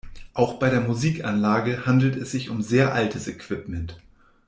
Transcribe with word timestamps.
Auch 0.33 0.57
bei 0.57 0.71
der 0.71 0.81
Musikanlage 0.81 1.85
handelte 1.85 2.17
es 2.21 2.31
sich 2.31 2.49
um 2.49 2.63
sehr 2.63 2.91
altes 2.95 3.27
Equipment. 3.27 3.99